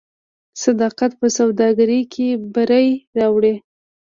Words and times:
صداقت 0.63 1.11
په 1.19 1.27
سوداګرۍ 1.37 2.01
کې 2.13 2.27
بری 2.53 2.87
راوړي. 3.17 3.55